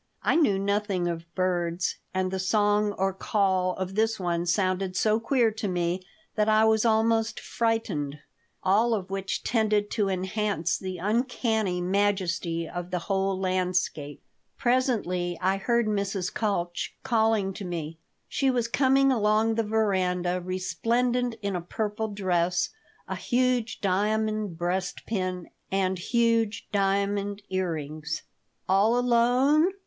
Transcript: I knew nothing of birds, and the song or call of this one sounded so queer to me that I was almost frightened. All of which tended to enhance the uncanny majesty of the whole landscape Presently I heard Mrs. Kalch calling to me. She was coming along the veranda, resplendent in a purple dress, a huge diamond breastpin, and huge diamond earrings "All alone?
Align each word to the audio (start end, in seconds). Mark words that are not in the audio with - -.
I 0.23 0.35
knew 0.35 0.57
nothing 0.57 1.07
of 1.07 1.31
birds, 1.35 1.97
and 2.11 2.31
the 2.31 2.39
song 2.39 2.93
or 2.93 3.13
call 3.13 3.75
of 3.75 3.93
this 3.93 4.19
one 4.19 4.47
sounded 4.47 4.95
so 4.95 5.19
queer 5.19 5.51
to 5.51 5.67
me 5.67 6.01
that 6.33 6.49
I 6.49 6.65
was 6.65 6.83
almost 6.85 7.39
frightened. 7.39 8.17
All 8.63 8.95
of 8.95 9.11
which 9.11 9.43
tended 9.43 9.91
to 9.91 10.09
enhance 10.09 10.79
the 10.79 10.97
uncanny 10.97 11.81
majesty 11.81 12.67
of 12.67 12.89
the 12.89 12.97
whole 12.97 13.39
landscape 13.39 14.23
Presently 14.57 15.37
I 15.39 15.57
heard 15.57 15.85
Mrs. 15.85 16.33
Kalch 16.33 16.95
calling 17.03 17.53
to 17.53 17.63
me. 17.63 17.99
She 18.27 18.49
was 18.49 18.67
coming 18.67 19.11
along 19.11 19.53
the 19.53 19.61
veranda, 19.61 20.41
resplendent 20.43 21.35
in 21.43 21.55
a 21.55 21.61
purple 21.61 22.07
dress, 22.07 22.69
a 23.07 23.13
huge 23.15 23.81
diamond 23.81 24.57
breastpin, 24.57 25.47
and 25.71 25.99
huge 25.99 26.67
diamond 26.71 27.43
earrings 27.51 28.23
"All 28.67 28.97
alone? 28.97 29.69